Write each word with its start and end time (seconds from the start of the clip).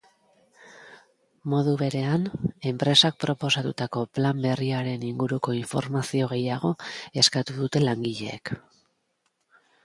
Modu 1.51 1.73
berean, 1.81 2.23
enpresak 2.69 3.19
proposatutako 3.25 4.03
plan 4.19 4.41
berriaren 4.47 5.05
inguruko 5.11 5.55
informazio 5.59 6.31
gehiago 6.33 6.73
eskatu 7.25 7.61
dute 7.61 7.85
langileek. 7.85 8.55